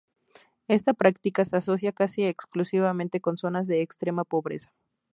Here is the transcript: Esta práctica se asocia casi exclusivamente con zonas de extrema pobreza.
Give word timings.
Esta 0.67 0.95
práctica 0.95 1.45
se 1.45 1.57
asocia 1.57 1.91
casi 1.91 2.25
exclusivamente 2.25 3.21
con 3.21 3.37
zonas 3.37 3.67
de 3.67 3.81
extrema 3.83 4.23
pobreza. 4.23 4.73